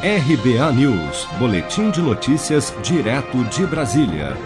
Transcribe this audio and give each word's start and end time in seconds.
RBA 0.00 0.72
News, 0.74 1.26
Boletim 1.40 1.90
de 1.90 2.00
Notícias, 2.00 2.72
direto 2.84 3.42
de 3.46 3.66
Brasília. 3.66 4.36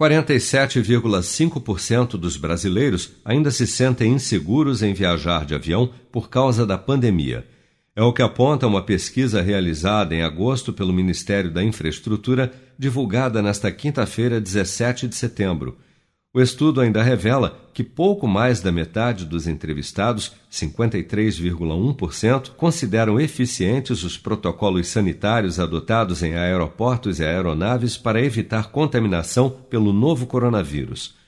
47,5% 0.00 2.10
dos 2.10 2.36
brasileiros 2.36 3.14
ainda 3.24 3.50
se 3.50 3.66
sentem 3.66 4.12
inseguros 4.12 4.80
em 4.80 4.94
viajar 4.94 5.44
de 5.44 5.56
avião 5.56 5.90
por 6.12 6.30
causa 6.30 6.64
da 6.64 6.78
pandemia. 6.78 7.44
É 7.96 8.02
o 8.04 8.12
que 8.12 8.22
aponta 8.22 8.68
uma 8.68 8.80
pesquisa 8.80 9.42
realizada 9.42 10.14
em 10.14 10.22
agosto 10.22 10.72
pelo 10.72 10.92
Ministério 10.92 11.50
da 11.50 11.64
Infraestrutura, 11.64 12.52
divulgada 12.78 13.42
nesta 13.42 13.72
quinta-feira, 13.72 14.40
17 14.40 15.08
de 15.08 15.16
setembro. 15.16 15.78
O 16.32 16.40
estudo 16.40 16.80
ainda 16.80 17.02
revela 17.02 17.58
que 17.74 17.82
pouco 17.82 18.28
mais 18.28 18.60
da 18.60 18.70
metade 18.70 19.24
dos 19.24 19.48
entrevistados, 19.48 20.30
53,1%, 20.48 22.50
consideram 22.50 23.18
eficientes 23.18 24.04
os 24.04 24.16
protocolos 24.16 24.86
sanitários 24.86 25.58
adotados 25.58 26.22
em 26.22 26.36
aeroportos 26.36 27.18
e 27.18 27.24
aeronaves 27.24 27.96
para 27.96 28.22
evitar 28.22 28.70
contaminação 28.70 29.50
pelo 29.50 29.92
novo 29.92 30.24
coronavírus. 30.24 31.18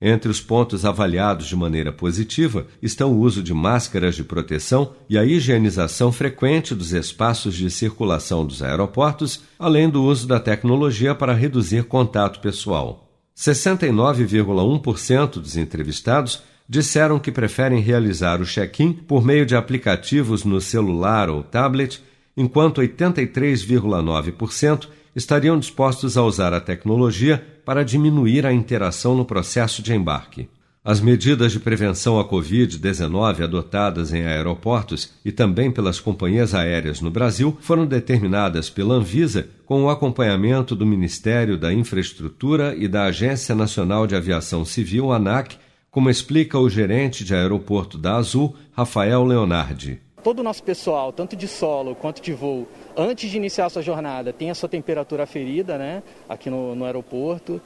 Entre 0.00 0.30
os 0.30 0.40
pontos 0.40 0.84
avaliados 0.84 1.48
de 1.48 1.56
maneira 1.56 1.92
positiva 1.92 2.68
estão 2.80 3.12
o 3.12 3.18
uso 3.18 3.42
de 3.42 3.52
máscaras 3.52 4.14
de 4.14 4.22
proteção 4.22 4.92
e 5.10 5.18
a 5.18 5.24
higienização 5.24 6.12
frequente 6.12 6.72
dos 6.72 6.92
espaços 6.92 7.56
de 7.56 7.68
circulação 7.68 8.46
dos 8.46 8.62
aeroportos, 8.62 9.40
além 9.58 9.90
do 9.90 10.04
uso 10.04 10.28
da 10.28 10.38
tecnologia 10.38 11.16
para 11.16 11.32
reduzir 11.32 11.82
contato 11.84 12.38
pessoal. 12.38 13.01
69,1% 13.36 15.40
dos 15.40 15.56
entrevistados 15.56 16.44
disseram 16.68 17.18
que 17.18 17.32
preferem 17.32 17.80
realizar 17.80 18.40
o 18.40 18.46
check-in 18.46 18.92
por 18.92 19.24
meio 19.24 19.44
de 19.44 19.56
aplicativos 19.56 20.44
no 20.44 20.60
celular 20.60 21.28
ou 21.28 21.42
tablet, 21.42 22.00
enquanto 22.36 22.80
83,9% 22.80 24.86
estariam 25.14 25.58
dispostos 25.58 26.16
a 26.16 26.22
usar 26.22 26.54
a 26.54 26.60
tecnologia 26.60 27.44
para 27.64 27.84
diminuir 27.84 28.46
a 28.46 28.52
interação 28.52 29.14
no 29.14 29.24
processo 29.24 29.82
de 29.82 29.94
embarque. 29.94 30.48
As 30.84 31.00
medidas 31.00 31.52
de 31.52 31.60
prevenção 31.60 32.18
à 32.18 32.28
Covid-19 32.28 33.44
adotadas 33.44 34.12
em 34.12 34.26
aeroportos 34.26 35.12
e 35.24 35.30
também 35.30 35.70
pelas 35.70 36.00
companhias 36.00 36.56
aéreas 36.56 37.00
no 37.00 37.08
Brasil 37.08 37.56
foram 37.60 37.86
determinadas 37.86 38.68
pela 38.68 38.94
Anvisa 38.94 39.48
com 39.64 39.84
o 39.84 39.88
acompanhamento 39.88 40.74
do 40.74 40.84
Ministério 40.84 41.56
da 41.56 41.72
Infraestrutura 41.72 42.74
e 42.76 42.88
da 42.88 43.04
Agência 43.04 43.54
Nacional 43.54 44.08
de 44.08 44.16
Aviação 44.16 44.64
Civil, 44.64 45.12
ANAC, 45.12 45.56
como 45.88 46.10
explica 46.10 46.58
o 46.58 46.68
gerente 46.68 47.24
de 47.24 47.32
aeroporto 47.32 47.96
da 47.96 48.16
Azul, 48.16 48.56
Rafael 48.72 49.22
Leonardi. 49.22 50.00
Todo 50.24 50.40
o 50.40 50.42
nosso 50.42 50.64
pessoal, 50.64 51.12
tanto 51.12 51.36
de 51.36 51.46
solo 51.46 51.94
quanto 51.94 52.20
de 52.20 52.32
voo, 52.32 52.66
antes 52.96 53.30
de 53.30 53.36
iniciar 53.36 53.66
a 53.66 53.70
sua 53.70 53.82
jornada, 53.82 54.32
tem 54.32 54.50
a 54.50 54.54
sua 54.54 54.68
temperatura 54.68 55.22
aferida 55.22 55.78
né, 55.78 56.02
aqui 56.28 56.50
no, 56.50 56.74
no 56.74 56.84
aeroporto. 56.84 57.60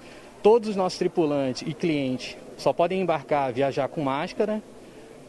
Todos 0.47 0.69
os 0.69 0.77
nossos 0.77 0.97
tripulantes 0.97 1.65
e 1.67 1.75
clientes 1.75 2.37
só 2.57 2.73
podem 2.73 3.01
embarcar, 3.01 3.53
viajar 3.53 3.89
com 3.89 4.01
máscara. 4.01 4.63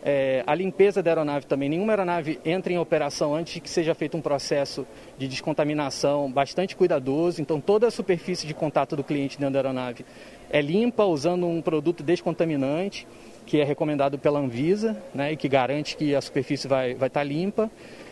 É, 0.03 0.43
a 0.45 0.53
limpeza 0.53 1.01
da 1.01 1.09
aeronave 1.09 1.47
também, 1.47 1.67
nenhuma 1.67 1.91
aeronave 1.91 2.39
entra 2.45 2.71
em 2.71 2.77
operação 2.77 3.33
antes 3.33 3.59
que 3.59 3.67
seja 3.67 3.95
feito 3.95 4.15
um 4.15 4.21
processo 4.21 4.85
de 5.17 5.27
descontaminação 5.27 6.31
bastante 6.31 6.75
cuidadoso. 6.75 7.41
Então, 7.41 7.59
toda 7.59 7.87
a 7.87 7.89
superfície 7.89 8.45
de 8.45 8.53
contato 8.53 8.95
do 8.95 9.03
cliente 9.03 9.39
dentro 9.39 9.53
da 9.53 9.59
aeronave 9.61 10.05
é 10.51 10.61
limpa, 10.61 11.03
usando 11.03 11.47
um 11.47 11.63
produto 11.63 12.03
descontaminante, 12.03 13.07
que 13.43 13.59
é 13.59 13.63
recomendado 13.63 14.19
pela 14.19 14.37
Anvisa, 14.37 14.95
né, 15.15 15.31
e 15.31 15.35
que 15.35 15.49
garante 15.49 15.97
que 15.97 16.13
a 16.13 16.21
superfície 16.21 16.67
vai, 16.67 16.93
vai 16.93 17.07
estar 17.07 17.23
limpa. 17.23 17.71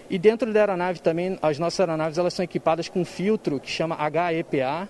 E 0.10 0.18
dentro 0.18 0.52
da 0.52 0.60
aeronave 0.60 1.02
também, 1.02 1.38
as 1.40 1.60
nossas 1.60 1.82
aeronaves 1.82 2.18
elas 2.18 2.34
são 2.34 2.44
equipadas 2.44 2.90
com 2.90 3.02
um 3.02 3.06
filtro 3.06 3.60
que 3.60 3.70
chama 3.70 3.96
HEPA, 3.96 4.90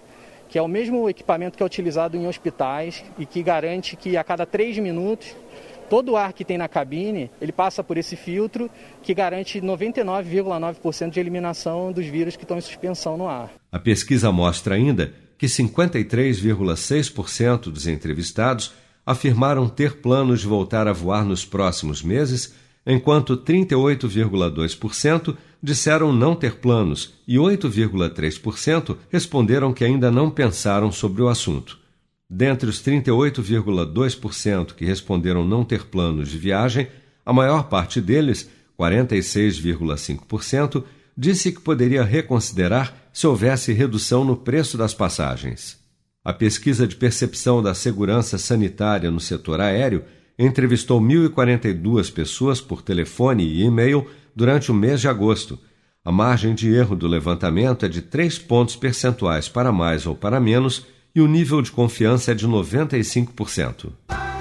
que 0.56 0.60
é 0.60 0.62
o 0.62 0.70
mesmo 0.70 1.10
equipamento 1.10 1.58
que 1.58 1.64
é 1.64 1.66
utilizado 1.66 2.16
em 2.16 2.28
hospitais 2.28 3.04
e 3.20 3.26
que 3.26 3.44
garante 3.44 3.98
que 3.98 4.16
a 4.16 4.24
cada 4.24 4.46
três 4.46 4.78
minutos 4.78 5.36
todo 5.90 6.14
o 6.14 6.16
ar 6.16 6.32
que 6.32 6.46
tem 6.46 6.58
na 6.58 6.70
cabine 6.70 7.30
ele 7.42 7.52
passa 7.52 7.84
por 7.84 7.98
esse 7.98 8.16
filtro 8.16 8.72
que 9.04 9.14
garante 9.14 9.60
99,9% 9.60 11.10
de 11.10 11.20
eliminação 11.20 11.92
dos 11.92 12.06
vírus 12.06 12.38
que 12.38 12.46
estão 12.46 12.58
em 12.58 12.62
suspensão 12.62 13.18
no 13.18 13.28
ar. 13.28 13.52
A 13.70 13.78
pesquisa 13.78 14.32
mostra 14.32 14.76
ainda 14.76 15.12
que 15.38 15.48
53,6% 15.48 17.64
dos 17.64 17.86
entrevistados 17.86 18.72
afirmaram 19.06 19.68
ter 19.68 19.98
planos 19.98 20.40
de 20.40 20.48
voltar 20.48 20.88
a 20.88 20.94
voar 20.94 21.26
nos 21.26 21.44
próximos 21.44 22.02
meses, 22.02 22.54
enquanto 22.86 23.38
38,2% 23.38 25.36
disseram 25.62 26.12
não 26.14 26.36
ter 26.36 26.56
planos 26.56 27.14
e 27.28 27.38
8,3% 27.38 28.98
responderam 29.10 29.74
que 29.74 29.84
ainda 29.84 30.12
não 30.12 30.30
pensaram 30.30 30.92
sobre 30.92 31.24
o 31.24 31.28
assunto. 31.28 31.80
Dentre 32.30 32.70
os 32.70 32.80
38,2% 32.82 34.74
que 34.74 34.86
responderam 34.86 35.44
não 35.46 35.64
ter 35.64 35.86
planos 35.86 36.30
de 36.30 36.38
viagem, 36.38 36.88
a 37.26 37.34
maior 37.34 37.70
parte 37.70 38.00
deles, 38.00 38.48
46,5%, 38.78 40.84
disse 41.18 41.52
que 41.52 41.62
poderia 41.62 42.04
reconsiderar 42.04 42.94
se 43.12 43.26
houvesse 43.26 43.74
redução 43.74 44.24
no 44.26 44.36
preço 44.36 44.78
das 44.78 44.94
passagens. 44.94 45.84
A 46.24 46.32
pesquisa 46.34 46.88
de 46.88 46.96
percepção 46.96 47.62
da 47.62 47.74
segurança 47.74 48.38
sanitária 48.38 49.12
no 49.12 49.20
setor 49.20 49.60
aéreo 49.62 50.04
entrevistou 50.38 51.00
1.042 51.02 52.12
pessoas 52.12 52.60
por 52.60 52.82
telefone 52.82 53.44
e 53.44 53.64
e-mail 53.64 54.08
durante 54.36 54.72
o 54.72 54.76
mês 54.76 55.02
de 55.02 55.08
agosto. 55.08 55.58
A 56.04 56.12
margem 56.12 56.54
de 56.54 56.74
erro 56.74 56.96
do 56.96 57.08
levantamento 57.08 57.86
é 57.86 57.90
de 57.90 58.02
3 58.02 58.38
pontos 58.40 58.76
percentuais 58.76 59.50
para 59.50 59.72
mais 59.72 60.06
ou 60.06 60.16
para 60.16 60.40
menos 60.40 60.86
e 61.16 61.22
o 61.22 61.28
nível 61.28 61.62
de 61.62 61.72
confiança 61.72 62.32
é 62.32 62.36
de 62.36 62.48
95%. 62.48 64.25